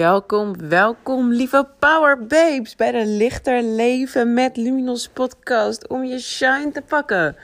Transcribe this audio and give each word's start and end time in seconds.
Welkom, 0.00 0.68
welkom 0.68 1.32
lieve 1.32 1.68
Power 1.78 2.26
Babes 2.26 2.76
bij 2.76 2.92
de 2.92 3.06
Lichter 3.06 3.62
Leven 3.62 4.34
met 4.34 4.56
Luminos 4.56 5.08
podcast 5.08 5.88
om 5.88 6.04
je 6.04 6.18
shine 6.18 6.70
te 6.72 6.82
pakken. 6.82 7.36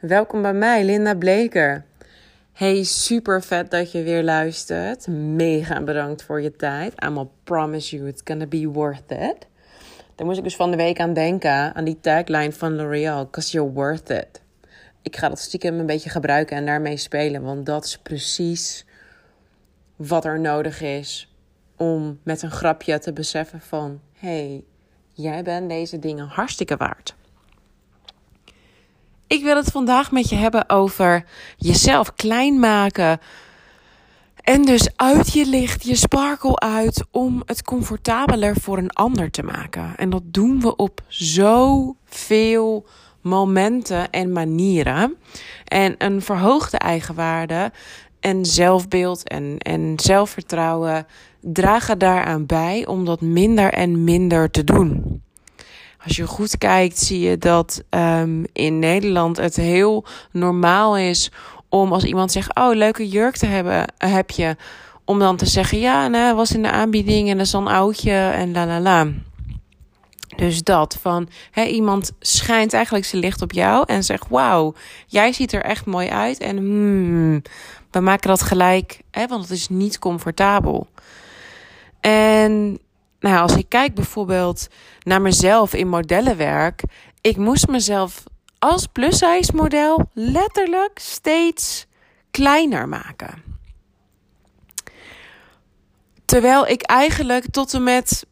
Welkom 0.00 0.42
bij 0.42 0.52
mij, 0.52 0.84
Linda 0.84 1.14
Bleker. 1.14 1.84
Hey, 2.52 2.82
super 2.82 3.42
vet 3.42 3.70
dat 3.70 3.92
je 3.92 4.02
weer 4.02 4.22
luistert. 4.22 5.06
Mega 5.06 5.82
bedankt 5.82 6.22
voor 6.22 6.42
je 6.42 6.56
tijd. 6.56 7.04
A 7.04 7.26
promise 7.44 7.96
you 7.96 8.08
it's 8.08 8.22
gonna 8.24 8.46
be 8.46 8.68
worth 8.68 9.10
it. 9.10 9.46
Daar 10.14 10.26
moest 10.26 10.38
ik 10.38 10.44
dus 10.44 10.56
van 10.56 10.70
de 10.70 10.76
week 10.76 11.00
aan 11.00 11.12
denken, 11.12 11.74
aan 11.74 11.84
die 11.84 12.00
tagline 12.00 12.52
van 12.52 12.76
L'Oreal, 12.76 13.30
cause 13.30 13.52
you're 13.52 13.72
worth 13.72 14.10
it. 14.10 14.42
Ik 15.02 15.16
ga 15.16 15.28
dat 15.28 15.38
stiekem 15.38 15.78
een 15.78 15.86
beetje 15.86 16.10
gebruiken 16.10 16.56
en 16.56 16.66
daarmee 16.66 16.96
spelen, 16.96 17.42
want 17.42 17.66
dat 17.66 17.84
is 17.84 17.98
precies 17.98 18.84
wat 19.96 20.24
er 20.24 20.40
nodig 20.40 20.82
is 20.82 21.30
om 21.76 22.18
met 22.22 22.42
een 22.42 22.50
grapje 22.50 22.98
te 22.98 23.12
beseffen 23.12 23.60
van... 23.60 24.00
hey, 24.12 24.64
jij 25.12 25.42
bent 25.42 25.68
deze 25.68 25.98
dingen 25.98 26.26
hartstikke 26.26 26.76
waard. 26.76 27.14
Ik 29.26 29.42
wil 29.42 29.56
het 29.56 29.70
vandaag 29.70 30.10
met 30.10 30.28
je 30.28 30.36
hebben 30.36 30.68
over 30.68 31.24
jezelf 31.56 32.14
klein 32.14 32.60
maken... 32.60 33.20
En 34.46 34.62
dus 34.62 34.88
uit 34.96 35.32
je 35.32 35.46
licht, 35.46 35.84
je 35.84 35.94
sparkle 35.94 36.58
uit 36.58 37.04
om 37.10 37.42
het 37.46 37.62
comfortabeler 37.62 38.56
voor 38.60 38.78
een 38.78 38.90
ander 38.90 39.30
te 39.30 39.42
maken. 39.42 39.96
En 39.96 40.10
dat 40.10 40.22
doen 40.24 40.60
we 40.60 40.76
op 40.76 41.00
zoveel 41.08 42.86
momenten 43.20 44.10
en 44.10 44.32
manieren. 44.32 45.16
En 45.64 45.94
een 45.98 46.22
verhoogde 46.22 46.78
eigenwaarde 46.78 47.72
en 48.26 48.44
zelfbeeld 48.44 49.28
en, 49.28 49.58
en 49.58 49.92
zelfvertrouwen 49.96 51.06
dragen 51.40 51.98
daaraan 51.98 52.46
bij 52.46 52.86
om 52.86 53.04
dat 53.04 53.20
minder 53.20 53.72
en 53.72 54.04
minder 54.04 54.50
te 54.50 54.64
doen. 54.64 55.22
Als 56.04 56.16
je 56.16 56.26
goed 56.26 56.58
kijkt, 56.58 56.98
zie 56.98 57.20
je 57.20 57.38
dat 57.38 57.82
um, 57.90 58.44
in 58.52 58.78
Nederland 58.78 59.36
het 59.36 59.56
heel 59.56 60.04
normaal 60.32 60.96
is 60.96 61.30
om 61.68 61.92
als 61.92 62.04
iemand 62.04 62.32
zegt: 62.32 62.56
Oh, 62.56 62.74
leuke 62.74 63.08
jurk 63.08 63.36
te 63.36 63.46
hebben, 63.46 63.84
heb 63.98 64.30
je. 64.30 64.56
Om 65.04 65.18
dan 65.18 65.36
te 65.36 65.46
zeggen: 65.46 65.78
Ja, 65.78 66.08
nee, 66.08 66.32
was 66.32 66.54
in 66.54 66.62
de 66.62 66.70
aanbieding 66.70 67.28
en 67.28 67.36
dat 67.36 67.46
is 67.46 67.52
een 67.52 67.66
oudje 67.66 68.12
en 68.12 68.52
la 68.52 68.66
la 68.66 68.80
la. 68.80 69.06
Dus 70.36 70.62
dat 70.62 70.98
van 71.00 71.28
iemand 71.54 72.12
schijnt 72.20 72.72
eigenlijk 72.72 73.04
zijn 73.04 73.22
licht 73.22 73.42
op 73.42 73.52
jou 73.52 73.84
en 73.86 74.04
zegt: 74.04 74.28
Wauw, 74.28 74.74
jij 75.06 75.32
ziet 75.32 75.52
er 75.52 75.62
echt 75.62 75.86
mooi 75.86 76.08
uit. 76.08 76.38
En 76.38 76.56
hmm, 76.56 77.42
we 77.90 78.00
maken 78.00 78.28
dat 78.28 78.42
gelijk, 78.42 79.00
hè, 79.10 79.26
want 79.26 79.42
het 79.42 79.50
is 79.50 79.68
niet 79.68 79.98
comfortabel. 79.98 80.86
En 82.00 82.78
nou, 83.20 83.38
als 83.38 83.56
ik 83.56 83.68
kijk 83.68 83.94
bijvoorbeeld 83.94 84.68
naar 85.02 85.22
mezelf 85.22 85.74
in 85.74 85.88
modellenwerk, 85.88 86.82
ik 87.20 87.36
moest 87.36 87.68
mezelf 87.68 88.22
als 88.58 88.86
plus-size 88.86 89.52
model 89.54 90.10
letterlijk 90.12 90.98
steeds 90.98 91.86
kleiner 92.30 92.88
maken. 92.88 93.42
Terwijl 96.24 96.66
ik 96.66 96.82
eigenlijk 96.82 97.50
tot 97.50 97.74
en 97.74 97.82
met 97.82 98.26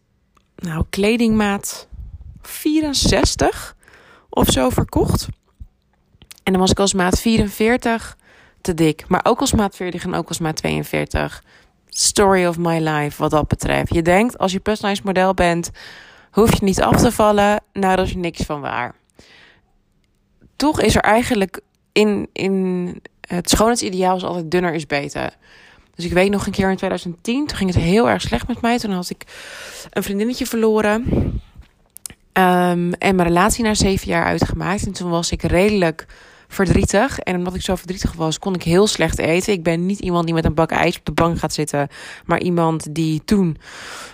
nou, 0.56 0.84
kledingmaat 0.91 1.89
64 2.48 3.77
of 4.31 4.48
zo 4.48 4.69
verkocht. 4.69 5.28
En 6.42 6.53
dan 6.53 6.61
was 6.61 6.70
ik 6.70 6.78
als 6.78 6.95
maat 6.95 7.20
44 7.20 8.17
te 8.61 8.75
dik. 8.75 9.05
Maar 9.09 9.20
ook 9.23 9.41
als 9.41 9.53
maat 9.53 9.77
40 9.77 10.05
en 10.05 10.14
ook 10.14 10.28
als 10.28 10.39
maat 10.39 10.56
42. 10.56 11.42
Story 11.89 12.47
of 12.47 12.59
my 12.59 12.78
life 12.78 13.23
wat 13.23 13.31
dat 13.31 13.48
betreft. 13.48 13.95
Je 13.95 14.03
denkt 14.03 14.39
als 14.39 14.53
je 14.53 14.61
plus 14.61 15.03
model 15.03 15.35
bent, 15.35 15.70
hoef 16.30 16.58
je 16.58 16.64
niet 16.64 16.83
af 16.83 16.96
te 16.96 17.13
vallen. 17.13 17.61
Nou, 17.73 17.96
daar 17.96 18.05
is 18.05 18.14
niks 18.14 18.42
van 18.42 18.61
waar. 18.61 18.95
Toch 20.57 20.80
is 20.80 20.95
er 20.95 21.02
eigenlijk 21.02 21.61
in, 21.92 22.29
in 22.33 23.01
het 23.20 23.51
schoonheidsideaal 23.51 24.17
is 24.17 24.24
altijd 24.24 24.51
dunner 24.51 24.74
is 24.74 24.86
beter. 24.86 25.36
Dus 25.95 26.05
ik 26.05 26.13
weet 26.13 26.30
nog 26.30 26.47
een 26.47 26.52
keer 26.52 26.70
in 26.70 26.77
2010, 26.77 27.47
toen 27.47 27.57
ging 27.57 27.74
het 27.74 27.83
heel 27.83 28.08
erg 28.08 28.20
slecht 28.20 28.48
met 28.48 28.61
mij. 28.61 28.79
Toen 28.79 28.91
had 28.91 29.11
ik 29.11 29.24
een 29.91 30.02
vriendinnetje 30.02 30.47
verloren. 30.47 31.05
Um, 32.39 32.92
en 32.92 33.14
mijn 33.14 33.28
relatie 33.28 33.64
na 33.64 33.74
zeven 33.74 34.08
jaar 34.08 34.24
uitgemaakt. 34.24 34.86
En 34.86 34.92
toen 34.92 35.11
was 35.11 35.30
ik 35.30 35.42
redelijk 35.42 36.06
verdrietig. 36.48 37.18
En 37.18 37.36
omdat 37.36 37.55
ik 37.55 37.62
zo 37.62 37.74
verdrietig 37.74 38.12
was, 38.12 38.39
kon 38.39 38.55
ik 38.55 38.62
heel 38.62 38.86
slecht 38.86 39.18
eten. 39.18 39.52
Ik 39.52 39.62
ben 39.62 39.86
niet 39.86 39.98
iemand 39.98 40.24
die 40.24 40.34
met 40.34 40.44
een 40.44 40.55
bak 40.55 40.70
ijs 40.70 40.98
op 40.98 41.05
de 41.05 41.12
bank 41.12 41.39
gaat 41.39 41.52
zitten. 41.52 41.89
Maar 42.24 42.40
iemand 42.40 42.94
die 42.94 43.24
toen 43.24 43.56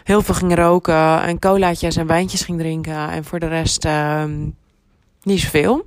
heel 0.05 0.23
veel 0.23 0.35
ging 0.35 0.55
roken. 0.55 1.23
En 1.23 1.39
colaatjes 1.39 1.97
en 1.97 2.07
wijntjes 2.07 2.43
ging 2.43 2.59
drinken. 2.59 3.11
En 3.11 3.25
voor 3.25 3.39
de 3.39 3.49
rest 3.49 3.85
um, 3.85 4.57
niet 5.23 5.41
zoveel. 5.41 5.85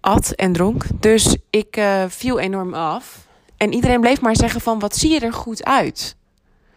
At 0.00 0.30
en 0.30 0.52
dronk. 0.52 0.84
Dus 1.00 1.36
ik 1.50 1.76
uh, 1.76 2.04
viel 2.08 2.38
enorm 2.38 2.74
af. 2.74 3.26
En 3.56 3.72
iedereen 3.72 4.00
bleef 4.00 4.20
maar 4.20 4.36
zeggen 4.36 4.60
van, 4.60 4.78
wat 4.78 4.96
zie 4.96 5.10
je 5.10 5.20
er 5.20 5.32
goed 5.32 5.64
uit? 5.64 6.16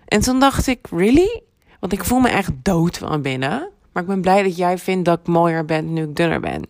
En 0.06 0.22
toen 0.22 0.40
dacht 0.40 0.68
ik, 0.68 0.88
really? 0.92 1.42
Want 1.80 1.94
ik 1.94 2.04
voel 2.04 2.20
me 2.20 2.30
echt 2.30 2.52
dood 2.64 2.98
van 2.98 3.22
binnen. 3.22 3.73
Maar 3.94 4.04
ik 4.04 4.10
ben 4.10 4.22
blij 4.22 4.44
dat 4.44 4.58
jij 4.58 4.78
vindt 4.78 5.06
dat 5.06 5.20
ik 5.20 5.28
mooier 5.28 5.66
ben 5.66 5.94
nu 5.94 6.04
ik 6.04 6.16
dunner 6.16 6.40
ben. 6.40 6.68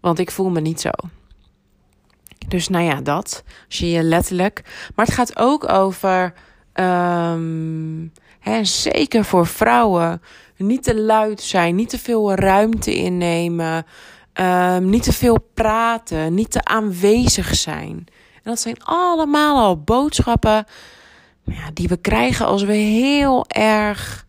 Want 0.00 0.18
ik 0.18 0.30
voel 0.30 0.50
me 0.50 0.60
niet 0.60 0.80
zo. 0.80 0.90
Dus 2.48 2.68
nou 2.68 2.84
ja, 2.84 3.00
dat. 3.00 3.44
Zie 3.68 3.90
je 3.90 4.02
letterlijk. 4.02 4.62
Maar 4.94 5.06
het 5.06 5.14
gaat 5.14 5.38
ook 5.38 5.68
over. 5.68 6.34
Um, 6.74 8.12
hè, 8.38 8.64
zeker 8.64 9.24
voor 9.24 9.46
vrouwen. 9.46 10.22
Niet 10.56 10.82
te 10.82 11.00
luid 11.00 11.40
zijn. 11.40 11.74
Niet 11.74 11.88
te 11.88 11.98
veel 11.98 12.34
ruimte 12.34 12.94
innemen. 12.94 13.86
Um, 14.34 14.90
niet 14.90 15.02
te 15.02 15.12
veel 15.12 15.38
praten. 15.54 16.34
Niet 16.34 16.50
te 16.50 16.64
aanwezig 16.64 17.54
zijn. 17.54 18.06
En 18.34 18.50
dat 18.50 18.60
zijn 18.60 18.84
allemaal 18.84 19.58
al 19.58 19.82
boodschappen. 19.82 20.64
Ja, 21.44 21.70
die 21.74 21.88
we 21.88 21.96
krijgen 21.96 22.46
als 22.46 22.62
we 22.62 22.72
heel 22.72 23.46
erg 23.48 24.24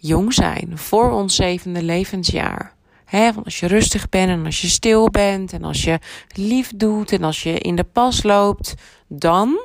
jong 0.00 0.34
zijn. 0.34 0.78
Voor 0.78 1.10
ons 1.10 1.34
zevende 1.34 1.82
levensjaar. 1.82 2.76
He, 3.04 3.32
want 3.32 3.44
als 3.44 3.60
je 3.60 3.66
rustig 3.66 4.08
bent 4.08 4.30
en 4.30 4.44
als 4.44 4.60
je 4.60 4.68
stil 4.68 5.10
bent 5.10 5.52
en 5.52 5.64
als 5.64 5.82
je 5.82 5.98
lief 6.34 6.72
doet 6.74 7.12
en 7.12 7.24
als 7.24 7.42
je 7.42 7.58
in 7.58 7.76
de 7.76 7.84
pas 7.84 8.22
loopt, 8.22 8.74
dan 9.06 9.60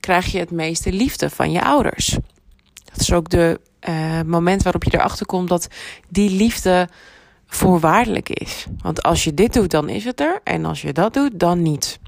krijg 0.00 0.32
je 0.32 0.38
het 0.38 0.50
meeste 0.50 0.92
liefde 0.92 1.30
van 1.30 1.52
je 1.52 1.64
ouders. 1.64 2.18
Dat 2.84 3.00
is 3.00 3.12
ook 3.12 3.28
de 3.28 3.60
uh, 3.88 4.20
moment 4.22 4.62
waarop 4.62 4.84
je 4.84 4.94
erachter 4.94 5.26
komt 5.26 5.48
dat 5.48 5.68
die 6.08 6.30
liefde 6.30 6.88
voorwaardelijk 7.46 8.28
is. 8.28 8.66
Want 8.82 9.02
als 9.02 9.24
je 9.24 9.34
dit 9.34 9.52
doet, 9.52 9.70
dan 9.70 9.88
is 9.88 10.04
het 10.04 10.20
er. 10.20 10.40
En 10.44 10.64
als 10.64 10.82
je 10.82 10.92
dat 10.92 11.14
doet, 11.14 11.40
dan 11.40 11.62
niet. 11.62 11.98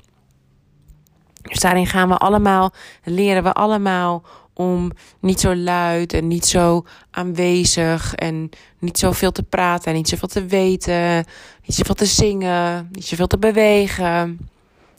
Dus 1.43 1.61
daarin 1.61 1.87
gaan 1.87 2.09
we 2.09 2.17
allemaal, 2.17 2.73
leren 3.05 3.43
we 3.43 3.53
allemaal 3.53 4.23
om 4.55 4.93
niet 5.21 5.41
zo 5.41 5.55
luid 5.55 6.13
en 6.13 6.29
niet 6.29 6.47
zo 6.47 6.85
aanwezig 7.11 8.15
en 8.15 8.51
niet 8.79 8.99
zoveel 8.99 9.33
te 9.33 9.43
praten 9.43 9.87
en 9.87 9.97
niet 9.97 10.09
zoveel 10.09 10.29
te 10.29 10.47
weten, 10.47 11.25
niet 11.65 11.77
zoveel 11.77 11.95
te 11.95 12.07
zingen, 12.07 12.89
niet 12.93 13.07
zoveel 13.07 13.27
te 13.27 13.39
bewegen. 13.39 14.49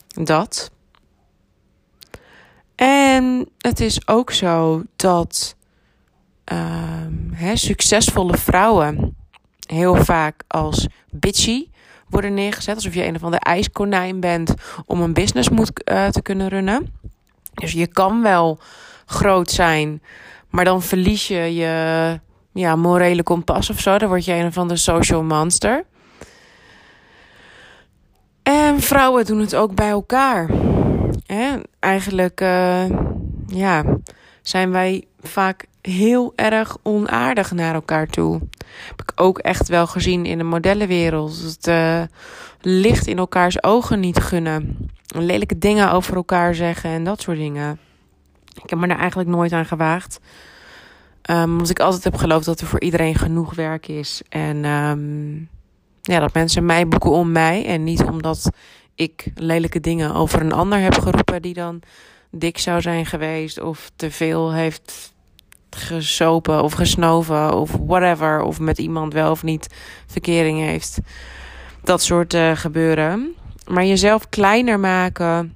Dat. 0.08 0.72
En 2.76 3.50
het 3.58 3.80
is 3.80 4.08
ook 4.08 4.32
zo 4.32 4.84
dat 4.96 5.56
um, 6.54 7.30
hè, 7.34 7.56
succesvolle 7.56 8.38
vrouwen 8.38 9.16
heel 9.68 9.96
vaak 9.96 10.44
als 10.48 10.88
bitchy 11.12 11.68
worden 12.10 12.34
neergezet. 12.34 12.76
Alsof 12.76 12.94
je 12.94 13.06
een 13.06 13.16
of 13.16 13.24
ander 13.24 13.40
ijskonijn 13.40 14.20
bent 14.20 14.54
om 14.86 15.02
een 15.02 15.14
business 15.14 15.50
moet, 15.50 15.90
uh, 15.92 16.08
te 16.08 16.22
kunnen 16.22 16.48
runnen. 16.48 16.94
Dus 17.54 17.72
je 17.72 17.88
kan 17.88 18.22
wel 18.22 18.60
groot 19.06 19.52
zijn. 19.52 20.02
Maar 20.50 20.66
dan 20.66 20.82
verlies 20.82 21.28
je 21.28 21.56
je 21.56 22.20
ja, 22.54 22.76
morele 22.76 23.24
kompas 23.24 23.70
of 23.70 23.80
zo. 23.80 23.98
Dan 23.98 24.08
word 24.08 24.26
je 24.26 24.34
een 24.34 24.54
van 24.54 24.68
de 24.68 24.78
social 24.78 25.24
monster. 25.24 25.86
En 28.44 28.80
vrouwen 28.80 29.26
doen 29.26 29.40
het 29.40 29.56
ook 29.56 29.76
bij 29.76 29.90
elkaar. 29.90 30.50
En 31.26 31.64
eigenlijk 31.80 32.42
uh, 32.42 32.90
ja, 33.48 33.84
zijn 34.42 34.72
wij 34.72 35.04
vaak 35.22 35.66
heel 35.82 36.34
erg 36.36 36.78
onaardig 36.84 37.52
naar 37.52 37.74
elkaar 37.74 38.08
toe. 38.08 38.40
Heb 38.88 39.02
ik 39.02 39.12
ook 39.16 39.38
echt 39.38 39.68
wel 39.68 39.88
gezien 39.88 40.26
in 40.26 40.38
de 40.38 40.44
modellenwereld. 40.44 41.58
Het 41.62 42.10
licht 42.62 43.08
in 43.08 43.18
elkaars 43.18 43.64
ogen 43.64 44.00
niet 44.00 44.18
gunnen. 44.18 44.90
Lelijke 45.06 45.58
dingen 45.58 45.92
over 45.92 46.16
elkaar 46.16 46.56
zeggen 46.56 46.90
en 46.90 47.04
dat 47.04 47.22
soort 47.22 47.38
dingen. 47.38 47.80
Ik 48.64 48.70
heb 48.70 48.80
me 48.80 48.88
daar 48.88 49.00
eigenlijk 49.00 49.30
nooit 49.30 49.52
aan 49.52 49.66
gewaagd. 49.66 50.20
Um, 51.30 51.52
omdat 51.52 51.70
ik 51.70 51.80
altijd 51.80 52.04
heb 52.04 52.16
geloofd 52.16 52.46
dat 52.46 52.60
er 52.60 52.68
voor 52.68 52.82
iedereen 52.82 53.16
genoeg 53.16 53.54
werk 53.54 53.88
is. 53.88 54.22
En 54.30 54.66
um, 54.66 55.50
ja, 56.02 56.20
dat 56.20 56.34
mensen 56.34 56.66
mij 56.66 56.88
boeken 56.88 57.12
om 57.12 57.32
mij. 57.32 57.66
En 57.66 57.84
niet 57.84 58.04
omdat 58.04 58.50
ik 58.96 59.32
lelijke 59.36 59.80
dingen 59.80 60.14
over 60.14 60.42
een 60.42 60.54
ander 60.54 60.80
heb 60.80 60.94
geroepen 61.00 61.42
die 61.42 61.54
dan 61.54 61.82
dik 62.32 62.58
zou 62.58 62.82
zijn 62.82 63.06
geweest 63.06 63.62
of 63.62 63.92
te 63.96 64.12
veel 64.12 64.54
heeft 64.54 65.14
gesopen 65.70 66.64
of 66.64 66.74
gesnoven 66.74 67.54
of 67.54 67.78
whatever. 67.86 68.42
Of 68.42 68.60
met 68.60 68.78
iemand 68.78 69.14
wel 69.14 69.32
of 69.32 69.44
niet 69.44 69.68
verkering 70.06 70.60
heeft. 70.60 70.98
Dat 71.84 72.02
soort 72.02 72.34
uh, 72.34 72.56
gebeuren. 72.56 73.36
Maar 73.68 73.86
jezelf 73.86 74.30
kleiner 74.30 74.80
maken 74.80 75.56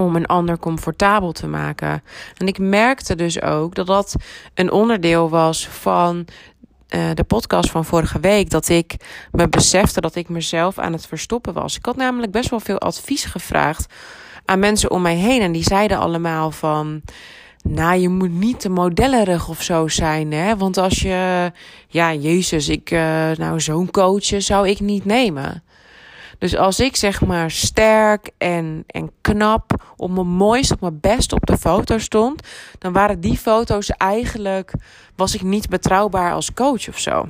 om 0.00 0.16
een 0.16 0.26
ander 0.26 0.58
comfortabel 0.58 1.32
te 1.32 1.46
maken. 1.46 2.02
En 2.36 2.46
ik 2.46 2.58
merkte 2.58 3.14
dus 3.14 3.42
ook 3.42 3.74
dat 3.74 3.86
dat 3.86 4.14
een 4.54 4.72
onderdeel 4.72 5.28
was 5.28 5.68
van 5.68 6.26
uh, 6.94 7.10
de 7.14 7.24
podcast 7.24 7.70
van 7.70 7.84
vorige 7.84 8.20
week. 8.20 8.50
Dat 8.50 8.68
ik 8.68 8.96
me 9.32 9.48
besefte 9.48 10.00
dat 10.00 10.14
ik 10.14 10.28
mezelf 10.28 10.78
aan 10.78 10.92
het 10.92 11.06
verstoppen 11.06 11.52
was. 11.52 11.76
Ik 11.76 11.86
had 11.86 11.96
namelijk 11.96 12.32
best 12.32 12.50
wel 12.50 12.60
veel 12.60 12.78
advies 12.78 13.24
gevraagd 13.24 13.86
aan 14.44 14.58
mensen 14.58 14.90
om 14.90 15.02
mij 15.02 15.16
heen. 15.16 15.40
En 15.40 15.52
die 15.52 15.62
zeiden 15.62 15.98
allemaal 15.98 16.50
van. 16.50 17.02
Nou, 17.62 18.00
je 18.00 18.08
moet 18.08 18.32
niet 18.32 18.60
te 18.60 18.68
modellerig 18.68 19.48
of 19.48 19.62
zo 19.62 19.88
zijn, 19.88 20.32
hè? 20.32 20.56
Want 20.56 20.76
als 20.76 21.00
je, 21.00 21.52
ja, 21.88 22.14
Jezus, 22.14 22.68
ik, 22.68 22.90
uh, 22.90 23.30
nou, 23.30 23.60
zo'n 23.60 23.90
coach 23.90 24.24
zou 24.24 24.68
ik 24.68 24.80
niet 24.80 25.04
nemen. 25.04 25.62
Dus 26.40 26.56
als 26.56 26.80
ik 26.80 26.96
zeg 26.96 27.20
maar 27.20 27.50
sterk 27.50 28.30
en, 28.38 28.84
en 28.86 29.10
knap, 29.20 29.84
op 29.96 30.10
mijn 30.10 30.26
mooist, 30.26 30.72
op 30.72 30.80
mijn 30.80 31.00
best 31.00 31.32
op 31.32 31.46
de 31.46 31.58
foto 31.58 31.98
stond, 31.98 32.42
dan 32.78 32.92
waren 32.92 33.20
die 33.20 33.36
foto's 33.36 33.90
eigenlijk, 33.90 34.72
was 35.16 35.34
ik 35.34 35.42
niet 35.42 35.68
betrouwbaar 35.68 36.32
als 36.32 36.52
coach 36.52 36.88
of 36.88 36.98
zo. 36.98 37.28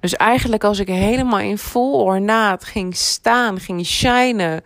Dus 0.00 0.14
eigenlijk 0.14 0.64
als 0.64 0.78
ik 0.78 0.88
helemaal 0.88 1.38
in 1.38 1.58
vol 1.58 2.02
ornaat 2.02 2.64
ging 2.64 2.96
staan, 2.96 3.60
ging 3.60 3.86
shinen, 3.86 4.62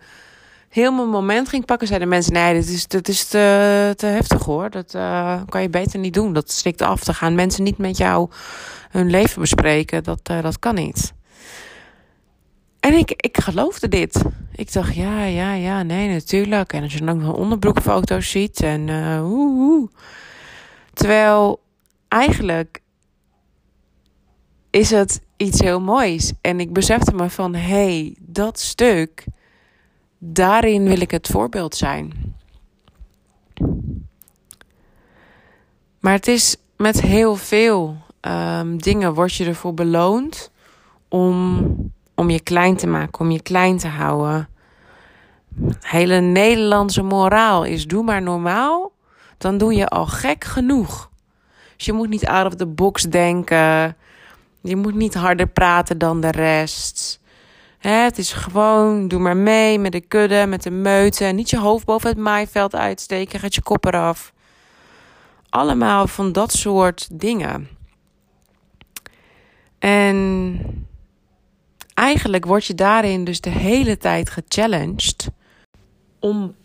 heel 0.69 0.91
mijn 0.91 1.09
moment 1.09 1.49
ging 1.49 1.65
pakken, 1.65 1.87
zeiden 1.87 2.07
mensen: 2.07 2.33
Nee, 2.33 2.53
dit 2.53 2.69
is, 2.69 2.87
is 3.03 3.25
te, 3.25 3.93
te 3.95 4.05
heftig 4.05 4.43
hoor. 4.43 4.69
Dat 4.69 4.93
uh, 4.93 5.41
kan 5.49 5.61
je 5.61 5.69
beter 5.69 5.99
niet 5.99 6.13
doen. 6.13 6.33
Dat 6.33 6.51
stikt 6.51 6.81
af. 6.81 7.03
Dan 7.03 7.15
gaan 7.15 7.35
mensen 7.35 7.63
niet 7.63 7.77
met 7.77 7.97
jou 7.97 8.29
hun 8.89 9.09
leven 9.09 9.41
bespreken. 9.41 10.03
Dat, 10.03 10.29
uh, 10.31 10.41
dat 10.41 10.59
kan 10.59 10.75
niet. 10.75 11.13
En 12.89 12.95
ik, 12.95 13.11
ik 13.11 13.37
geloofde 13.37 13.87
dit. 13.87 14.23
Ik 14.51 14.73
dacht, 14.73 14.95
ja, 14.95 15.23
ja, 15.23 15.53
ja, 15.53 15.83
nee, 15.83 16.09
natuurlijk. 16.09 16.73
En 16.73 16.83
als 16.83 16.93
je 16.93 17.05
dan 17.05 17.27
ook 17.27 17.37
onderbroekfoto's 17.37 18.29
ziet 18.29 18.61
en 18.61 18.87
uh, 18.87 19.83
Terwijl 20.93 21.61
eigenlijk 22.07 22.81
is 24.69 24.89
het 24.89 25.21
iets 25.37 25.59
heel 25.59 25.81
moois. 25.81 26.33
En 26.41 26.59
ik 26.59 26.73
besefte 26.73 27.13
me 27.13 27.29
van, 27.29 27.55
hé, 27.55 27.61
hey, 27.61 28.15
dat 28.19 28.59
stuk, 28.59 29.25
daarin 30.17 30.83
wil 30.83 31.01
ik 31.01 31.11
het 31.11 31.27
voorbeeld 31.27 31.75
zijn. 31.75 32.35
Maar 35.99 36.13
het 36.13 36.27
is 36.27 36.55
met 36.77 37.01
heel 37.01 37.35
veel 37.35 37.97
um, 38.21 38.77
dingen 38.77 39.13
word 39.13 39.35
je 39.35 39.45
ervoor 39.45 39.73
beloond 39.73 40.51
om 41.07 41.65
om 42.19 42.29
je 42.29 42.39
klein 42.39 42.75
te 42.75 42.87
maken, 42.87 43.19
om 43.19 43.31
je 43.31 43.41
klein 43.41 43.77
te 43.77 43.87
houden. 43.87 44.49
Hele 45.79 46.19
Nederlandse 46.19 47.01
moraal 47.01 47.63
is: 47.63 47.87
doe 47.87 48.03
maar 48.03 48.21
normaal, 48.21 48.91
dan 49.37 49.57
doe 49.57 49.73
je 49.73 49.87
al 49.87 50.05
gek 50.05 50.43
genoeg. 50.43 51.09
Dus 51.75 51.85
je 51.85 51.93
moet 51.93 52.09
niet 52.09 52.27
out 52.27 52.45
of 52.45 52.55
the 52.55 52.65
box 52.65 53.03
denken. 53.03 53.95
Je 54.61 54.75
moet 54.75 54.95
niet 54.95 55.13
harder 55.13 55.47
praten 55.47 55.97
dan 55.97 56.21
de 56.21 56.31
rest. 56.31 57.19
het 57.77 58.17
is 58.17 58.33
gewoon, 58.33 59.07
doe 59.07 59.19
maar 59.19 59.37
mee 59.37 59.79
met 59.79 59.91
de 59.91 60.01
kudde, 60.01 60.45
met 60.47 60.63
de 60.63 60.71
meute. 60.71 61.25
Niet 61.25 61.49
je 61.49 61.59
hoofd 61.59 61.85
boven 61.85 62.09
het 62.09 62.17
maaiveld 62.17 62.75
uitsteken, 62.75 63.39
gaat 63.39 63.55
je 63.55 63.61
kop 63.61 63.85
eraf. 63.85 64.33
Allemaal 65.49 66.07
van 66.07 66.31
dat 66.31 66.51
soort 66.51 67.07
dingen. 67.11 67.69
En 69.79 70.87
eigenlijk 71.99 72.45
word 72.45 72.65
je 72.65 72.75
daarin 72.75 73.23
dus 73.23 73.41
de 73.41 73.49
hele 73.49 73.97
tijd 73.97 74.29
gechallenged 74.29 75.29
om 76.19 76.55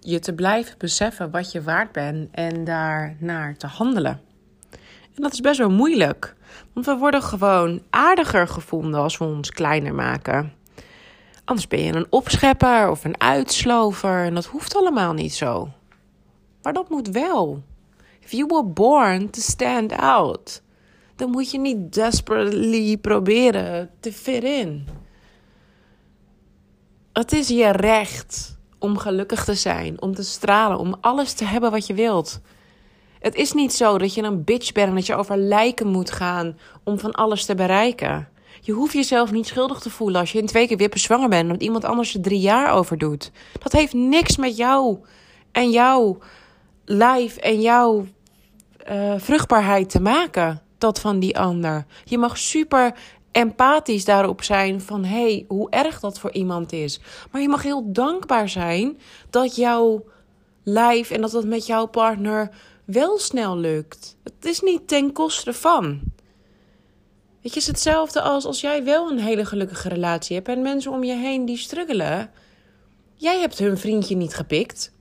je 0.00 0.18
te 0.18 0.34
blijven 0.34 0.78
beseffen 0.78 1.30
wat 1.30 1.52
je 1.52 1.62
waard 1.62 1.92
bent 1.92 2.28
en 2.30 2.64
daar 2.64 3.16
naar 3.18 3.56
te 3.56 3.66
handelen. 3.66 4.20
En 5.14 5.22
dat 5.22 5.32
is 5.32 5.40
best 5.40 5.58
wel 5.58 5.70
moeilijk, 5.70 6.34
want 6.72 6.86
we 6.86 6.96
worden 6.96 7.22
gewoon 7.22 7.82
aardiger 7.90 8.48
gevonden 8.48 9.00
als 9.00 9.18
we 9.18 9.24
ons 9.24 9.50
kleiner 9.50 9.94
maken. 9.94 10.52
Anders 11.44 11.68
ben 11.68 11.80
je 11.80 11.94
een 11.94 12.06
opschepper 12.10 12.90
of 12.90 13.04
een 13.04 13.20
uitslover 13.20 14.24
en 14.24 14.34
dat 14.34 14.46
hoeft 14.46 14.76
allemaal 14.76 15.12
niet 15.12 15.34
zo. 15.34 15.68
Maar 16.62 16.72
dat 16.72 16.90
moet 16.90 17.08
wel. 17.08 17.62
If 18.20 18.30
you 18.30 18.46
were 18.46 18.64
born 18.64 19.30
to 19.30 19.40
stand 19.40 19.92
out, 19.92 20.62
dan 21.16 21.30
moet 21.30 21.50
je 21.50 21.58
niet 21.58 21.94
desperately 21.94 22.96
proberen 22.96 23.90
te 24.00 24.12
fit 24.12 24.44
in. 24.44 24.86
Het 27.12 27.32
is 27.32 27.48
je 27.48 27.70
recht 27.70 28.58
om 28.78 28.98
gelukkig 28.98 29.44
te 29.44 29.54
zijn, 29.54 30.02
om 30.02 30.14
te 30.14 30.22
stralen, 30.22 30.78
om 30.78 30.94
alles 31.00 31.32
te 31.32 31.44
hebben 31.44 31.70
wat 31.70 31.86
je 31.86 31.94
wilt. 31.94 32.40
Het 33.18 33.34
is 33.34 33.52
niet 33.52 33.72
zo 33.72 33.98
dat 33.98 34.14
je 34.14 34.22
een 34.22 34.44
bitch 34.44 34.72
bent 34.72 34.88
en 34.88 34.94
dat 34.94 35.06
je 35.06 35.14
over 35.14 35.36
lijken 35.36 35.86
moet 35.86 36.10
gaan 36.10 36.58
om 36.84 36.98
van 36.98 37.12
alles 37.12 37.44
te 37.44 37.54
bereiken. 37.54 38.28
Je 38.60 38.72
hoeft 38.72 38.92
jezelf 38.92 39.32
niet 39.32 39.46
schuldig 39.46 39.78
te 39.78 39.90
voelen 39.90 40.20
als 40.20 40.32
je 40.32 40.38
in 40.38 40.46
twee 40.46 40.66
keer 40.66 40.76
weer 40.76 40.90
zwanger 40.92 41.28
bent 41.28 41.44
omdat 41.44 41.62
iemand 41.62 41.84
anders 41.84 42.14
er 42.14 42.20
drie 42.20 42.40
jaar 42.40 42.72
over 42.72 42.98
doet. 42.98 43.30
Dat 43.62 43.72
heeft 43.72 43.92
niks 43.92 44.36
met 44.36 44.56
jou 44.56 44.98
en 45.52 45.70
jouw 45.70 46.18
lijf 46.84 47.36
en 47.36 47.60
jouw 47.60 48.06
uh, 48.90 49.14
vruchtbaarheid 49.16 49.90
te 49.90 50.00
maken 50.00 50.63
dat 50.84 51.00
van 51.00 51.18
die 51.18 51.38
ander. 51.38 51.86
Je 52.04 52.18
mag 52.18 52.38
super 52.38 52.94
empathisch 53.32 54.04
daarop 54.04 54.42
zijn 54.42 54.80
van 54.80 55.04
hey, 55.04 55.44
hoe 55.48 55.70
erg 55.70 56.00
dat 56.00 56.18
voor 56.18 56.32
iemand 56.32 56.72
is. 56.72 57.00
Maar 57.30 57.40
je 57.40 57.48
mag 57.48 57.62
heel 57.62 57.92
dankbaar 57.92 58.48
zijn 58.48 58.98
dat 59.30 59.56
jouw 59.56 60.04
lijf 60.62 61.10
en 61.10 61.20
dat 61.20 61.32
het 61.32 61.46
met 61.46 61.66
jouw 61.66 61.86
partner 61.86 62.50
wel 62.84 63.18
snel 63.18 63.58
lukt. 63.58 64.16
Het 64.22 64.44
is 64.44 64.60
niet 64.60 64.88
ten 64.88 65.12
koste 65.12 65.52
van. 65.52 66.00
Weet 67.42 67.52
je, 67.52 67.58
het 67.58 67.58
is 67.58 67.66
hetzelfde 67.66 68.20
als 68.20 68.44
als 68.44 68.60
jij 68.60 68.84
wel 68.84 69.10
een 69.10 69.18
hele 69.18 69.44
gelukkige 69.44 69.88
relatie 69.88 70.36
hebt 70.36 70.48
en 70.48 70.62
mensen 70.62 70.92
om 70.92 71.04
je 71.04 71.14
heen 71.14 71.44
die 71.44 71.56
struggelen. 71.56 72.30
Jij 73.14 73.40
hebt 73.40 73.58
hun 73.58 73.78
vriendje 73.78 74.16
niet 74.16 74.34
gepikt. 74.34 74.92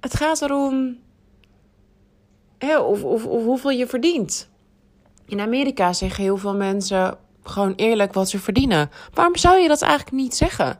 Het 0.00 0.14
gaat 0.14 0.42
erom 0.42 1.04
of, 2.60 3.22
hoeveel 3.22 3.70
je 3.70 3.86
verdient. 3.86 4.48
In 5.26 5.40
Amerika 5.40 5.92
zeggen 5.92 6.22
heel 6.22 6.36
veel 6.36 6.54
mensen 6.54 7.18
gewoon 7.42 7.74
eerlijk 7.74 8.12
wat 8.12 8.28
ze 8.28 8.38
verdienen. 8.38 8.90
Waarom 9.12 9.36
zou 9.36 9.58
je 9.58 9.68
dat 9.68 9.82
eigenlijk 9.82 10.16
niet 10.16 10.34
zeggen? 10.34 10.78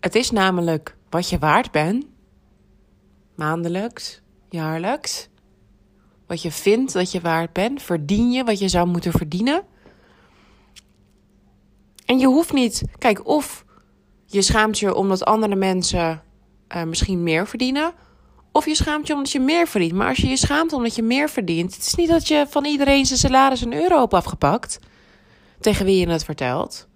Het 0.00 0.14
is 0.14 0.30
namelijk 0.30 0.96
wat 1.10 1.28
je 1.28 1.38
waard 1.38 1.70
bent. 1.70 2.04
Maandelijks, 3.34 4.20
jaarlijks. 4.48 5.28
Wat 6.26 6.42
je 6.42 6.50
vindt 6.50 6.92
dat 6.92 7.12
je 7.12 7.20
waard 7.20 7.52
bent. 7.52 7.82
Verdien 7.82 8.32
je 8.32 8.44
wat 8.44 8.58
je 8.58 8.68
zou 8.68 8.88
moeten 8.88 9.12
verdienen. 9.12 9.62
En 12.04 12.18
je 12.18 12.26
hoeft 12.26 12.52
niet. 12.52 12.82
Kijk, 12.98 13.26
of 13.26 13.64
je 14.26 14.42
schaamt 14.42 14.78
je 14.78 14.94
omdat 14.94 15.24
andere 15.24 15.54
mensen 15.54 16.22
uh, 16.74 16.82
misschien 16.82 17.22
meer 17.22 17.46
verdienen. 17.46 17.92
Of 18.52 18.66
je 18.66 18.74
schaamt 18.74 19.06
je 19.06 19.12
omdat 19.12 19.32
je 19.32 19.40
meer 19.40 19.68
verdient. 19.68 19.92
Maar 19.92 20.08
als 20.08 20.18
je 20.18 20.28
je 20.28 20.36
schaamt 20.36 20.72
omdat 20.72 20.94
je 20.94 21.02
meer 21.02 21.30
verdient, 21.30 21.74
het 21.74 21.86
is 21.86 21.94
niet 21.94 22.08
dat 22.08 22.28
je 22.28 22.46
van 22.48 22.64
iedereen 22.64 23.06
zijn 23.06 23.18
salaris 23.18 23.60
een 23.60 23.74
euro 23.74 24.00
hebt 24.00 24.14
afgepakt. 24.14 24.78
Tegen 25.60 25.84
wie 25.84 25.98
je 25.98 26.10
het 26.10 26.24
vertelt. 26.24 26.88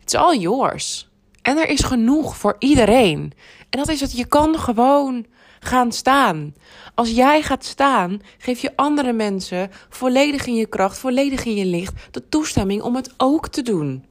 It's 0.00 0.14
all 0.14 0.38
yours. 0.38 1.08
En 1.42 1.58
er 1.58 1.68
is 1.68 1.82
genoeg 1.82 2.36
voor 2.36 2.56
iedereen. 2.58 3.32
En 3.70 3.78
dat 3.78 3.88
is 3.88 4.00
het, 4.00 4.16
je 4.16 4.24
kan 4.24 4.58
gewoon 4.58 5.26
gaan 5.60 5.92
staan. 5.92 6.54
Als 6.94 7.10
jij 7.10 7.42
gaat 7.42 7.64
staan, 7.64 8.20
geef 8.38 8.60
je 8.60 8.76
andere 8.76 9.12
mensen 9.12 9.70
volledig 9.88 10.46
in 10.46 10.54
je 10.54 10.66
kracht, 10.66 10.98
volledig 10.98 11.44
in 11.44 11.54
je 11.54 11.64
licht, 11.64 11.94
de 12.10 12.28
toestemming 12.28 12.82
om 12.82 12.96
het 12.96 13.14
ook 13.16 13.48
te 13.48 13.62
doen. 13.62 14.04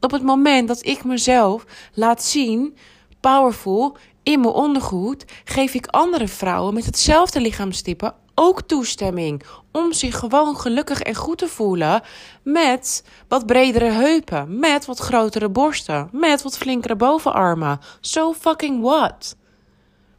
Op 0.00 0.10
het 0.10 0.22
moment 0.22 0.68
dat 0.68 0.86
ik 0.86 1.04
mezelf 1.04 1.64
laat 1.94 2.24
zien, 2.24 2.76
powerful, 3.20 3.96
in 4.22 4.40
mijn 4.40 4.52
ondergoed 4.52 5.24
geef 5.44 5.74
ik 5.74 5.86
andere 5.86 6.28
vrouwen 6.28 6.74
met 6.74 6.86
hetzelfde 6.86 7.40
lichaamstype 7.40 8.14
ook 8.34 8.62
toestemming 8.62 9.42
om 9.72 9.92
zich 9.92 10.18
gewoon 10.18 10.56
gelukkig 10.56 11.00
en 11.00 11.14
goed 11.14 11.38
te 11.38 11.48
voelen 11.48 12.02
met 12.42 13.04
wat 13.28 13.46
bredere 13.46 13.90
heupen, 13.90 14.58
met 14.58 14.84
wat 14.84 14.98
grotere 14.98 15.48
borsten, 15.48 16.08
met 16.12 16.42
wat 16.42 16.58
flinkere 16.58 16.96
bovenarmen. 16.96 17.80
So 18.00 18.32
fucking 18.32 18.82
what? 18.82 19.36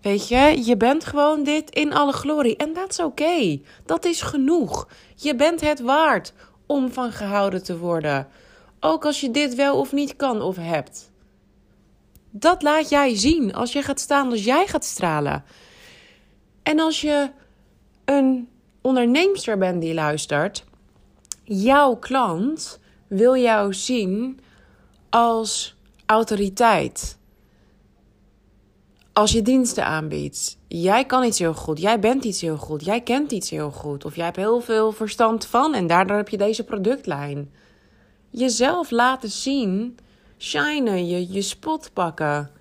Weet 0.01 0.27
je, 0.27 0.61
je 0.65 0.77
bent 0.77 1.05
gewoon 1.05 1.43
dit 1.43 1.69
in 1.69 1.93
alle 1.93 2.13
glorie. 2.13 2.57
En 2.57 2.73
dat 2.73 2.89
is 2.89 2.99
oké. 2.99 3.61
Dat 3.85 4.05
is 4.05 4.21
genoeg. 4.21 4.87
Je 5.15 5.35
bent 5.35 5.61
het 5.61 5.81
waard 5.81 6.33
om 6.65 6.91
van 6.91 7.11
gehouden 7.11 7.63
te 7.63 7.77
worden. 7.77 8.27
Ook 8.79 9.05
als 9.05 9.21
je 9.21 9.31
dit 9.31 9.55
wel 9.55 9.79
of 9.79 9.91
niet 9.91 10.15
kan 10.15 10.41
of 10.41 10.55
hebt. 10.55 11.11
Dat 12.35 12.61
laat 12.61 12.89
jij 12.89 13.15
zien 13.15 13.53
als 13.53 13.73
je 13.73 13.81
gaat 13.81 13.99
staan, 13.99 14.29
als 14.29 14.43
jij 14.43 14.67
gaat 14.67 14.85
stralen. 14.85 15.43
En 16.63 16.79
als 16.79 17.01
je 17.01 17.29
een 18.05 18.49
onderneemster 18.81 19.57
bent 19.57 19.81
die 19.81 19.93
luistert, 19.93 20.63
jouw 21.43 21.95
klant 21.95 22.79
wil 23.07 23.35
jou 23.35 23.73
zien 23.73 24.39
als 25.09 25.75
autoriteit. 26.05 27.17
Als 29.13 29.31
je 29.31 29.41
diensten 29.41 29.85
aanbiedt. 29.85 30.57
Jij 30.67 31.05
kan 31.05 31.23
iets 31.23 31.39
heel 31.39 31.53
goed, 31.53 31.79
jij 31.79 31.99
bent 31.99 32.23
iets 32.23 32.41
heel 32.41 32.57
goed, 32.57 32.85
jij 32.85 33.01
kent 33.01 33.31
iets 33.31 33.49
heel 33.49 33.71
goed. 33.71 34.05
Of 34.05 34.15
jij 34.15 34.25
hebt 34.25 34.37
heel 34.37 34.61
veel 34.61 34.91
verstand 34.91 35.45
van 35.45 35.73
en 35.73 35.87
daardoor 35.87 36.17
heb 36.17 36.29
je 36.29 36.37
deze 36.37 36.63
productlijn. 36.63 37.51
Jezelf 38.29 38.91
laten 38.91 39.29
zien, 39.29 39.97
shinen, 40.43 41.07
je, 41.07 41.31
je 41.31 41.41
spot 41.41 41.89
pakken. 41.93 42.51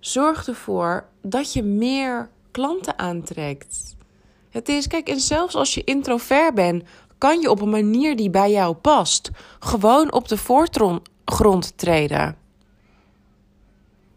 Zorg 0.00 0.46
ervoor 0.46 1.06
dat 1.22 1.52
je 1.52 1.62
meer 1.62 2.30
klanten 2.50 2.98
aantrekt. 2.98 3.96
Het 4.50 4.68
is, 4.68 4.86
kijk, 4.86 5.08
en 5.08 5.20
zelfs 5.20 5.54
als 5.54 5.74
je 5.74 5.84
introvert 5.84 6.54
bent, 6.54 6.82
kan 7.18 7.40
je 7.40 7.50
op 7.50 7.60
een 7.60 7.70
manier 7.70 8.16
die 8.16 8.30
bij 8.30 8.50
jou 8.50 8.74
past, 8.74 9.30
gewoon 9.58 10.12
op 10.12 10.28
de 10.28 10.36
voorgrond 10.36 11.72
treden. 11.76 12.36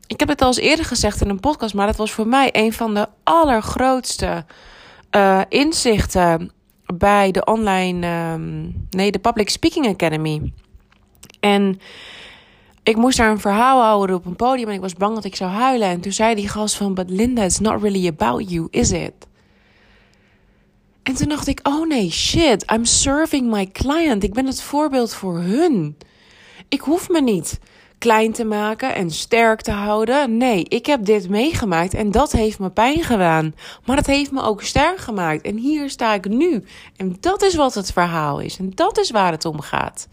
Ik 0.08 0.20
heb 0.20 0.30
het 0.30 0.42
al 0.42 0.48
eens 0.48 0.58
eerder 0.58 0.86
gezegd 0.86 1.22
in 1.22 1.30
een 1.30 1.40
podcast, 1.40 1.74
maar 1.74 1.88
dat 1.88 1.96
was 1.96 2.12
voor 2.12 2.28
mij 2.28 2.50
een 2.52 2.74
van 2.74 2.94
de 2.94 3.08
allergrootste 3.24 4.46
uh, 5.16 5.42
inzichten 5.50 6.52
bij 6.86 7.32
de 7.32 7.46
online, 7.46 8.08
uh, 8.08 8.66
nee, 8.90 9.12
de 9.12 9.20
Public 9.20 9.50
Speaking 9.50 9.88
Academy. 9.88 10.54
En 11.40 11.80
ik 12.84 12.96
moest 12.96 13.18
daar 13.18 13.32
een 13.32 13.40
verhaal 13.40 13.82
houden 13.82 14.16
op 14.16 14.26
een 14.26 14.36
podium 14.36 14.68
en 14.68 14.74
ik 14.74 14.82
was 14.82 14.94
bang 14.94 15.16
dat 15.16 15.24
ik 15.24 15.36
zou 15.36 15.52
huilen. 15.52 15.88
En 15.88 16.02
toen 16.02 16.12
zei 16.12 16.36
die 16.36 16.50
gast 16.50 16.76
van, 16.76 16.94
but 16.94 17.10
Linda, 17.10 17.44
it's 17.44 17.60
not 17.60 17.82
really 17.82 18.08
about 18.08 18.50
you, 18.50 18.68
is 18.70 18.92
it? 18.92 19.14
En 21.04 21.16
toen 21.16 21.30
dacht 21.30 21.48
ik, 21.48 21.60
oh 21.64 21.88
nee, 21.88 22.12
shit, 22.12 22.72
I'm 22.72 22.86
serving 22.86 23.52
my 23.52 23.68
client. 23.72 24.24
Ik 24.24 24.34
ben 24.34 24.46
het 24.46 24.62
voorbeeld 24.62 25.14
voor 25.14 25.40
hun. 25.40 25.98
Ik 26.70 26.82
hoef 26.82 27.10
me 27.10 27.22
niet 27.22 27.60
klein 27.98 28.32
te 28.32 28.46
maken 28.46 28.96
en 28.96 29.12
sterk 29.12 29.62
te 29.62 29.72
houden. 29.72 30.38
Nee, 30.38 30.64
ik 30.64 30.86
heb 30.86 31.06
dit 31.06 31.30
meegemaakt 31.30 31.94
en 31.94 32.12
dat 32.12 32.32
heeft 32.32 32.60
me 32.60 32.70
pijn 32.70 33.04
gedaan. 33.04 33.56
Maar 33.86 33.98
het 33.98 34.08
heeft 34.08 34.32
me 34.32 34.42
ook 34.42 34.62
sterk 34.62 34.98
gemaakt. 34.98 35.42
En 35.42 35.58
hier 35.58 35.90
sta 35.90 36.14
ik 36.14 36.30
nu. 36.30 36.64
En 36.96 37.18
dat 37.20 37.42
is 37.42 37.56
wat 37.56 37.74
het 37.74 37.92
verhaal 37.92 38.40
is. 38.40 38.58
En 38.58 38.72
dat 38.76 38.98
is 38.98 39.12
waar 39.12 39.32
het 39.32 39.46
om 39.46 39.62
gaat. 39.62 40.08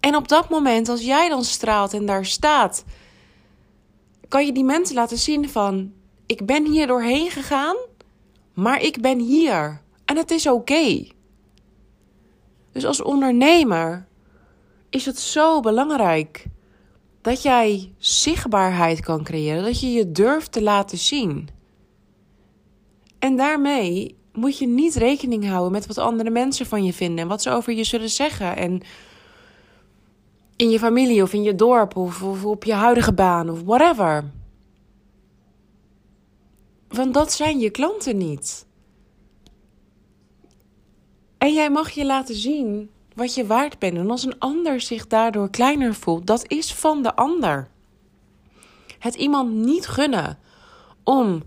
En 0.00 0.16
op 0.16 0.28
dat 0.28 0.48
moment, 0.48 0.88
als 0.88 1.04
jij 1.04 1.28
dan 1.28 1.44
straalt 1.44 1.94
en 1.94 2.06
daar 2.06 2.26
staat, 2.26 2.84
kan 4.28 4.46
je 4.46 4.52
die 4.52 4.64
mensen 4.64 4.94
laten 4.94 5.18
zien 5.18 5.48
van: 5.48 5.92
ik 6.26 6.46
ben 6.46 6.66
hier 6.66 6.86
doorheen 6.86 7.30
gegaan, 7.30 7.76
maar 8.54 8.82
ik 8.82 9.00
ben 9.00 9.18
hier. 9.18 9.80
En 10.04 10.16
het 10.16 10.30
is 10.30 10.46
oké. 10.46 11.06
Dus 12.72 12.84
als 12.84 13.02
ondernemer 13.02 14.06
is 14.90 15.06
het 15.06 15.18
zo 15.18 15.60
belangrijk 15.60 16.46
dat 17.20 17.42
jij 17.42 17.92
zichtbaarheid 17.98 19.00
kan 19.00 19.24
creëren, 19.24 19.64
dat 19.64 19.80
je 19.80 19.92
je 19.92 20.12
durft 20.12 20.52
te 20.52 20.62
laten 20.62 20.98
zien. 20.98 21.48
En 23.18 23.36
daarmee 23.36 24.16
moet 24.32 24.58
je 24.58 24.66
niet 24.66 24.94
rekening 24.94 25.48
houden 25.48 25.72
met 25.72 25.86
wat 25.86 25.98
andere 25.98 26.30
mensen 26.30 26.66
van 26.66 26.84
je 26.84 26.92
vinden 26.92 27.18
en 27.18 27.28
wat 27.28 27.42
ze 27.42 27.50
over 27.50 27.72
je 27.72 27.84
zullen 27.84 28.10
zeggen. 28.10 28.56
En 28.56 28.80
in 30.58 30.70
je 30.70 30.78
familie 30.78 31.22
of 31.22 31.32
in 31.32 31.42
je 31.42 31.54
dorp 31.54 31.96
of, 31.96 32.44
op 32.44 32.64
je 32.64 32.72
huidige 32.72 33.12
baan 33.12 33.50
of 33.50 33.62
whatever. 33.62 34.30
Want 36.88 37.14
dat 37.14 37.32
zijn 37.32 37.58
je 37.58 37.70
klanten 37.70 38.16
niet. 38.16 38.66
En 41.38 41.52
jij 41.52 41.70
mag 41.70 41.90
je 41.90 42.06
laten 42.06 42.34
zien 42.34 42.90
wat 43.14 43.34
je 43.34 43.46
waard 43.46 43.78
bent. 43.78 43.96
En 43.96 44.10
als 44.10 44.24
een 44.24 44.38
ander 44.38 44.80
zich 44.80 45.06
daardoor 45.06 45.50
kleiner 45.50 45.94
voelt, 45.94 46.26
dat 46.26 46.44
is 46.50 46.74
van 46.74 47.02
de 47.02 47.14
ander. 47.14 47.68
Het 48.98 49.14
iemand 49.14 49.52
niet 49.52 49.86
gunnen 49.86 50.38
om 51.04 51.42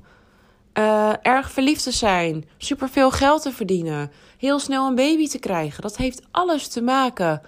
uh, 0.78 1.14
erg 1.22 1.52
verliefd 1.52 1.84
te 1.84 1.92
zijn, 1.92 2.46
superveel 2.58 3.12
geld 3.12 3.42
te 3.42 3.52
verdienen, 3.52 4.12
heel 4.38 4.60
snel 4.60 4.88
een 4.88 4.96
baby 4.96 5.28
te 5.28 5.40
krijgen. 5.40 5.82
Dat 5.82 5.98
heeft 5.98 6.22
alles 6.32 6.68
te 6.68 6.82
maken 6.82 7.42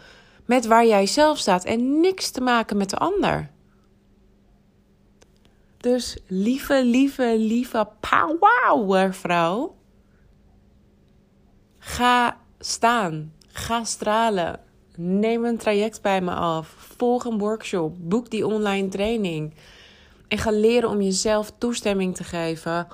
met 0.45 0.65
waar 0.65 0.85
jij 0.85 1.05
zelf 1.05 1.38
staat 1.38 1.63
en 1.63 2.00
niks 2.00 2.31
te 2.31 2.41
maken 2.41 2.77
met 2.77 2.89
de 2.89 2.97
ander. 2.97 3.51
Dus 5.77 6.17
lieve, 6.27 6.85
lieve, 6.85 7.35
lieve 7.38 7.88
powervrouw. 8.00 9.75
Ga 11.77 12.38
staan. 12.59 13.33
Ga 13.47 13.83
stralen. 13.83 14.59
Neem 14.95 15.45
een 15.45 15.57
traject 15.57 16.01
bij 16.01 16.21
me 16.21 16.31
af. 16.31 16.67
Volg 16.67 17.25
een 17.25 17.38
workshop. 17.38 17.95
Boek 18.00 18.29
die 18.29 18.47
online 18.47 18.88
training. 18.88 19.53
En 20.27 20.38
ga 20.38 20.51
leren 20.51 20.89
om 20.89 21.01
jezelf 21.01 21.51
toestemming 21.57 22.15
te 22.15 22.23
geven 22.23 22.88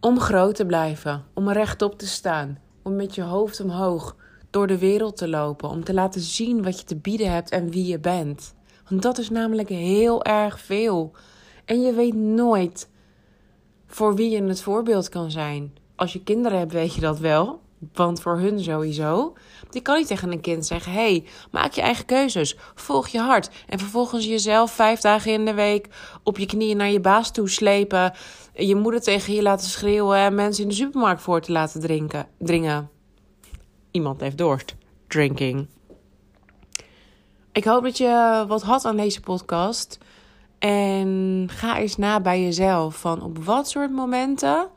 om 0.00 0.20
groot 0.20 0.54
te 0.54 0.66
blijven. 0.66 1.24
Om 1.34 1.50
rechtop 1.50 1.98
te 1.98 2.06
staan. 2.06 2.58
Om 2.82 2.96
met 2.96 3.14
je 3.14 3.22
hoofd 3.22 3.60
omhoog 3.60 4.16
door 4.56 4.66
de 4.66 4.78
wereld 4.78 5.16
te 5.16 5.28
lopen. 5.28 5.68
Om 5.68 5.84
te 5.84 5.94
laten 5.94 6.20
zien 6.20 6.62
wat 6.62 6.78
je 6.78 6.84
te 6.84 6.96
bieden 6.96 7.32
hebt 7.32 7.50
en 7.50 7.70
wie 7.70 7.86
je 7.86 7.98
bent. 7.98 8.54
Want 8.88 9.02
dat 9.02 9.18
is 9.18 9.30
namelijk 9.30 9.68
heel 9.68 10.24
erg 10.24 10.60
veel. 10.60 11.12
En 11.64 11.80
je 11.80 11.92
weet 11.92 12.14
nooit 12.14 12.88
voor 13.86 14.14
wie 14.14 14.30
je 14.30 14.42
het 14.42 14.62
voorbeeld 14.62 15.08
kan 15.08 15.30
zijn. 15.30 15.74
Als 15.96 16.12
je 16.12 16.22
kinderen 16.22 16.58
hebt, 16.58 16.72
weet 16.72 16.94
je 16.94 17.00
dat 17.00 17.18
wel. 17.18 17.60
Want 17.92 18.20
voor 18.20 18.38
hun 18.38 18.60
sowieso. 18.60 19.32
Je 19.70 19.80
kan 19.80 19.96
niet 19.96 20.06
tegen 20.06 20.32
een 20.32 20.40
kind 20.40 20.66
zeggen: 20.66 20.92
hey, 20.92 21.24
maak 21.50 21.72
je 21.72 21.80
eigen 21.80 22.04
keuzes. 22.04 22.56
Volg 22.74 23.08
je 23.08 23.20
hart. 23.20 23.50
En 23.68 23.78
vervolgens 23.78 24.26
jezelf 24.26 24.72
vijf 24.72 25.00
dagen 25.00 25.32
in 25.32 25.44
de 25.44 25.54
week 25.54 25.88
op 26.22 26.38
je 26.38 26.46
knieën 26.46 26.76
naar 26.76 26.90
je 26.90 27.00
baas 27.00 27.30
toe 27.30 27.48
slepen. 27.48 28.12
Je 28.54 28.74
moeder 28.74 29.00
tegen 29.00 29.34
je 29.34 29.42
laten 29.42 29.68
schreeuwen 29.68 30.18
en 30.18 30.34
mensen 30.34 30.62
in 30.62 30.68
de 30.68 30.74
supermarkt 30.74 31.22
voor 31.22 31.40
te 31.40 31.52
laten 31.52 31.80
drinken, 31.80 32.28
dringen. 32.38 32.95
Iemand 33.96 34.20
heeft 34.20 34.38
dorst. 34.38 34.74
Drinking. 35.06 35.66
Ik 37.52 37.64
hoop 37.64 37.82
dat 37.82 37.98
je 37.98 38.44
wat 38.48 38.62
had 38.62 38.84
aan 38.84 38.96
deze 38.96 39.20
podcast. 39.20 39.98
En 40.58 41.46
ga 41.50 41.78
eens 41.78 41.96
na 41.96 42.20
bij 42.20 42.42
jezelf. 42.42 42.96
Van 42.96 43.22
op 43.22 43.38
wat 43.44 43.68
soort 43.68 43.90
momenten 43.90 44.68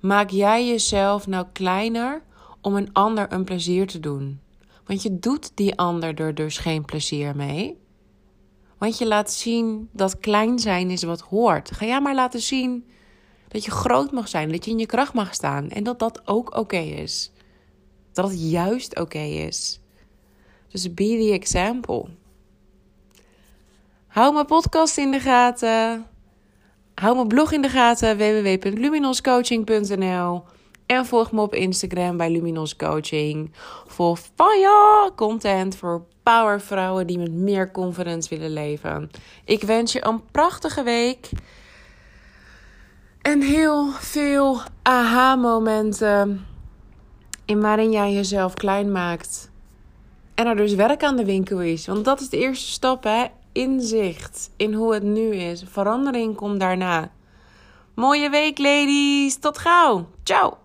maak 0.00 0.30
jij 0.30 0.66
jezelf 0.66 1.26
nou 1.26 1.46
kleiner 1.52 2.22
om 2.60 2.76
een 2.76 2.92
ander 2.92 3.32
een 3.32 3.44
plezier 3.44 3.86
te 3.86 4.00
doen? 4.00 4.40
Want 4.86 5.02
je 5.02 5.18
doet 5.18 5.50
die 5.54 5.76
ander 5.78 6.20
er 6.20 6.34
dus 6.34 6.58
geen 6.58 6.84
plezier 6.84 7.36
mee. 7.36 7.78
Want 8.78 8.98
je 8.98 9.06
laat 9.06 9.32
zien 9.32 9.88
dat 9.92 10.18
klein 10.18 10.58
zijn 10.58 10.90
is 10.90 11.02
wat 11.02 11.20
hoort. 11.20 11.70
Ga 11.70 11.86
jij 11.86 12.00
maar 12.00 12.14
laten 12.14 12.40
zien 12.40 12.86
dat 13.48 13.64
je 13.64 13.70
groot 13.70 14.12
mag 14.12 14.28
zijn, 14.28 14.50
dat 14.52 14.64
je 14.64 14.70
in 14.70 14.78
je 14.78 14.86
kracht 14.86 15.14
mag 15.14 15.34
staan 15.34 15.68
en 15.68 15.82
dat 15.82 15.98
dat 15.98 16.22
ook 16.24 16.56
oké 16.56 16.76
is. 16.76 17.32
Dat 18.12 18.30
het 18.30 18.50
juist 18.50 19.00
oké 19.00 19.18
is. 19.18 19.80
Dus 20.68 20.94
be 20.94 21.04
the 21.04 21.32
example. 21.32 22.06
Hou 24.06 24.32
mijn 24.32 24.46
podcast 24.46 24.98
in 24.98 25.10
de 25.10 25.20
gaten. 25.20 26.06
Hou 26.94 27.14
mijn 27.14 27.28
blog 27.28 27.52
in 27.52 27.62
de 27.62 27.68
gaten 27.68 28.16
www.luminoscoaching.nl 28.16 30.42
en 30.86 31.06
volg 31.06 31.32
me 31.32 31.40
op 31.40 31.54
Instagram 31.54 32.16
bij 32.16 32.30
Luminos 32.30 32.76
Coaching 32.76 33.52
voor 33.86 34.16
fire 34.16 35.10
content 35.16 35.76
voor 35.76 36.04
powervrouwen 36.22 37.06
die 37.06 37.18
met 37.18 37.32
meer 37.32 37.70
confidence 37.70 38.28
willen 38.28 38.52
leven. 38.52 39.10
Ik 39.44 39.62
wens 39.62 39.92
je 39.92 40.06
een 40.06 40.30
prachtige 40.30 40.82
week 40.82 41.30
en 43.22 43.40
heel 43.40 43.90
veel 43.90 44.60
aha-momenten 44.82 46.46
in 47.44 47.60
waarin 47.60 47.90
jij 47.90 48.12
jezelf 48.12 48.54
klein 48.54 48.92
maakt. 48.92 49.50
En 50.34 50.46
er 50.46 50.56
dus 50.56 50.74
werk 50.74 51.02
aan 51.02 51.16
de 51.16 51.24
winkel 51.24 51.60
is. 51.60 51.86
Want 51.86 52.04
dat 52.04 52.20
is 52.20 52.28
de 52.28 52.38
eerste 52.38 52.70
stap, 52.70 53.04
hè? 53.04 53.24
Inzicht 53.52 54.50
in 54.56 54.74
hoe 54.74 54.94
het 54.94 55.02
nu 55.02 55.34
is. 55.34 55.64
Verandering 55.70 56.36
komt 56.36 56.60
daarna. 56.60 57.10
Mooie 57.94 58.30
week, 58.30 58.58
ladies. 58.58 59.38
Tot 59.38 59.58
gauw. 59.58 60.06
Ciao. 60.22 60.61